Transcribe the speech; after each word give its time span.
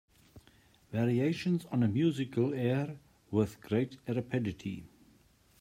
Variations 0.91 1.65
on 1.67 1.83
a 1.83 1.87
musical 1.87 2.55
air 2.55 2.97
With 3.29 3.61
great 3.61 3.97
rapidity. 4.07 4.87